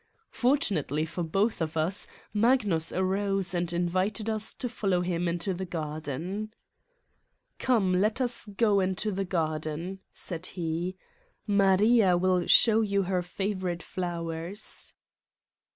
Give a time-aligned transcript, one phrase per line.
[0.31, 5.63] Fortunately for both of us Magnus arose and invited us to follow him into the
[5.63, 6.51] garden.
[7.59, 10.97] "Come, let us go into the garden," said he.
[11.45, 11.69] 38 Satan's Diary"
[11.99, 14.95] Maria will show you her favorite flowers."